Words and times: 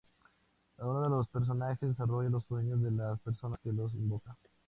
Cada 0.77 0.89
uno 0.89 1.03
de 1.03 1.09
los 1.09 1.27
personajes 1.27 1.87
desarrolla 1.89 2.31
los 2.31 2.45
sueños 2.45 2.81
de 2.81 2.89
la 2.89 3.17
persona 3.17 3.59
que 3.61 3.71
los 3.71 3.93
invoca. 3.93 4.35